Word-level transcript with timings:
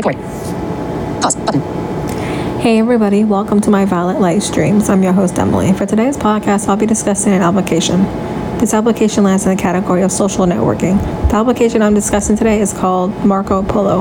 Record. 0.00 0.16
Pause. 1.20 1.36
Button. 1.36 1.60
Hey 2.58 2.78
everybody, 2.78 3.22
welcome 3.22 3.60
to 3.60 3.70
my 3.70 3.84
Violet 3.84 4.18
Light 4.18 4.42
streams. 4.42 4.88
I'm 4.88 5.02
your 5.02 5.12
host 5.12 5.38
Emily. 5.38 5.74
For 5.74 5.84
today's 5.84 6.16
podcast, 6.16 6.68
I'll 6.68 6.76
be 6.78 6.86
discussing 6.86 7.34
an 7.34 7.42
application. 7.42 8.04
This 8.58 8.72
application 8.72 9.24
lands 9.24 9.44
in 9.44 9.54
the 9.54 9.60
category 9.60 10.00
of 10.00 10.10
social 10.10 10.46
networking. 10.46 10.98
The 11.28 11.36
application 11.36 11.82
I'm 11.82 11.92
discussing 11.92 12.34
today 12.34 12.62
is 12.62 12.72
called 12.72 13.14
Marco 13.26 13.62
Polo. 13.62 14.00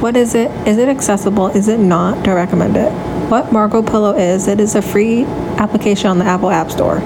What 0.00 0.16
is 0.16 0.36
it? 0.36 0.48
Is 0.64 0.78
it 0.78 0.88
accessible? 0.88 1.48
Is 1.48 1.66
it 1.66 1.80
not? 1.80 2.24
Do 2.24 2.30
I 2.30 2.34
recommend 2.34 2.76
it? 2.76 2.92
What 3.28 3.52
Marco 3.52 3.82
Polo 3.82 4.12
is, 4.12 4.46
it 4.46 4.60
is 4.60 4.76
a 4.76 4.82
free 4.82 5.24
application 5.58 6.06
on 6.06 6.20
the 6.20 6.24
Apple 6.24 6.50
App 6.50 6.70
Store. 6.70 7.00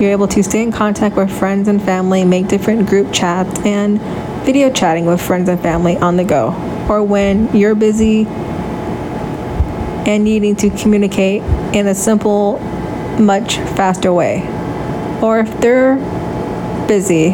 You're 0.00 0.10
able 0.10 0.26
to 0.26 0.42
stay 0.42 0.64
in 0.64 0.72
contact 0.72 1.14
with 1.14 1.30
friends 1.30 1.68
and 1.68 1.80
family, 1.80 2.24
make 2.24 2.48
different 2.48 2.88
group 2.88 3.12
chats, 3.12 3.60
and 3.60 4.00
video 4.44 4.72
chatting 4.72 5.06
with 5.06 5.22
friends 5.22 5.48
and 5.48 5.60
family 5.60 5.96
on 5.98 6.16
the 6.16 6.24
go. 6.24 6.75
Or 6.88 7.02
when 7.02 7.54
you're 7.56 7.74
busy 7.74 8.26
and 10.06 10.22
needing 10.22 10.54
to 10.56 10.70
communicate 10.70 11.42
in 11.74 11.86
a 11.88 11.94
simple, 11.94 12.58
much 13.18 13.56
faster 13.56 14.12
way. 14.12 14.42
Or 15.20 15.40
if 15.40 15.60
they're 15.60 15.96
busy, 16.86 17.30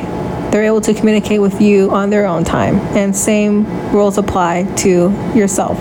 they're 0.50 0.64
able 0.64 0.80
to 0.82 0.94
communicate 0.94 1.41
with 1.41 1.60
you 1.60 1.91
on 1.91 2.10
their 2.10 2.27
own 2.27 2.44
time, 2.44 2.77
and 2.96 3.14
same 3.16 3.66
rules 3.92 4.18
apply 4.18 4.64
to 4.77 5.10
yourself. 5.34 5.78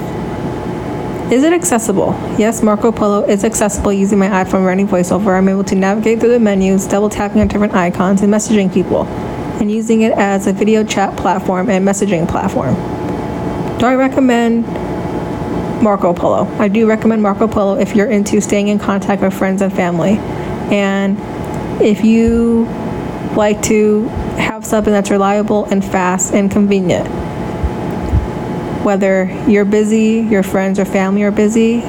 Is 1.32 1.44
it 1.44 1.54
accessible? 1.54 2.13
Yes, 2.38 2.62
Marco 2.62 2.91
Polo 2.91 3.24
is 3.24 3.46
accessible 3.46 3.94
using 3.94 4.20
my 4.20 4.27
iPhone 4.27 4.66
running 4.66 4.88
voiceover. 4.88 5.38
I'm 5.38 5.48
able 5.48 5.63
to 5.66 5.76
navigate 5.76 6.20
through 6.20 6.32
the 6.32 6.40
menus, 6.40 6.88
double 6.88 7.10
tapping 7.10 7.41
on 7.41 7.48
different 7.48 7.74
icons, 7.74 8.22
and 8.22 8.34
messaging 8.34 8.74
people, 8.74 9.05
and 9.62 9.72
using 9.72 10.02
it 10.02 10.12
as 10.13 10.48
a 10.48 10.54
video 10.54 10.84
chat 10.84 11.16
platform 11.18 11.70
and 11.70 11.88
messaging 11.88 12.27
platform. 12.27 12.76
Do 13.81 13.88
I 13.88 13.95
recommend 13.95 14.67
Marco 15.81 16.13
Polo? 16.13 16.45
I 16.59 16.67
do 16.67 16.88
recommend 16.88 17.23
Marco 17.23 17.48
Polo 17.48 17.80
if 17.80 17.95
you're 17.95 18.12
into 18.12 18.40
staying 18.40 18.68
in 18.68 18.77
contact 18.77 19.23
with 19.23 19.34
friends 19.34 19.63
and 19.63 19.73
family. 19.73 20.18
And 20.71 21.18
if 21.82 22.04
you 22.04 22.65
like 23.35 23.60
to 23.63 24.04
have 24.38 24.68
something 24.68 24.93
that's 24.93 25.10
reliable 25.10 25.65
and 25.65 25.84
fast 25.84 26.32
and 26.32 26.51
convenient, 26.51 27.07
whether 28.85 29.26
you're 29.49 29.65
busy, 29.65 30.27
your 30.29 30.43
friends 30.43 30.77
or 30.77 30.85
family 30.85 31.23
are 31.23 31.32
busy, 31.32 31.79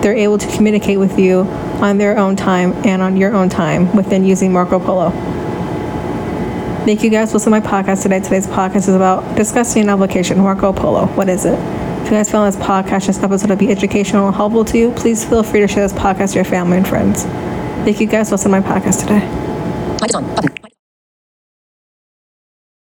they're 0.00 0.16
able 0.16 0.38
to 0.38 0.56
communicate 0.56 0.98
with 0.98 1.18
you 1.18 1.40
on 1.82 1.98
their 1.98 2.16
own 2.16 2.34
time 2.34 2.72
and 2.86 3.02
on 3.02 3.18
your 3.18 3.34
own 3.34 3.50
time 3.50 3.94
within 3.94 4.24
using 4.24 4.54
Marco 4.54 4.80
Polo. 4.80 5.10
Thank 6.84 7.04
you 7.04 7.10
guys 7.10 7.30
for 7.30 7.34
listening 7.34 7.62
to 7.62 7.68
my 7.68 7.82
podcast 7.82 8.02
today. 8.02 8.18
Today's 8.18 8.48
podcast 8.48 8.88
is 8.88 8.88
about 8.88 9.36
discussing 9.36 9.82
an 9.82 9.88
application, 9.88 10.38
Marco 10.38 10.72
Polo. 10.72 11.06
What 11.06 11.28
is 11.28 11.44
it? 11.44 11.56
If 12.00 12.06
you 12.06 12.10
guys 12.10 12.28
found 12.28 12.52
this 12.52 12.60
podcast, 12.60 13.06
this 13.06 13.22
episode 13.22 13.46
to 13.46 13.56
be 13.56 13.70
educational 13.70 14.26
and 14.26 14.34
helpful 14.34 14.64
to 14.64 14.76
you, 14.76 14.90
please 14.90 15.24
feel 15.24 15.44
free 15.44 15.60
to 15.60 15.68
share 15.68 15.86
this 15.86 15.96
podcast 15.96 16.30
to 16.30 16.36
your 16.36 16.44
family 16.44 16.78
and 16.78 16.88
friends. 16.88 17.22
Thank 17.84 18.00
you 18.00 18.08
guys 18.08 18.30
for 18.30 18.34
listening 18.34 18.60
to 18.62 18.68
my 18.68 18.80
podcast 18.80 18.98
today. 18.98 19.20
Mic 20.00 20.10
is 20.10 20.14
on. 20.16 20.34
Button. 20.34 20.51